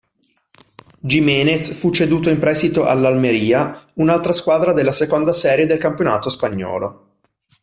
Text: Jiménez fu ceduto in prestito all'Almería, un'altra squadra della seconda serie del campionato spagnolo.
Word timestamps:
Jiménez 1.11 1.73
fu 1.75 1.91
ceduto 1.91 2.31
in 2.31 2.39
prestito 2.39 2.85
all'Almería, 2.87 3.85
un'altra 3.97 4.31
squadra 4.33 4.73
della 4.73 4.91
seconda 4.91 5.31
serie 5.31 5.67
del 5.67 5.77
campionato 5.77 6.27
spagnolo. 6.29 7.17